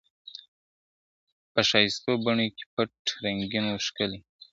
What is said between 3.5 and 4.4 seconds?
وو ښکلی `